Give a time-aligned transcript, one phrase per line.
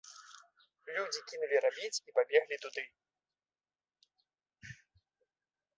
[0.95, 2.83] Людзі кінулі рабіць і пабеглі туды.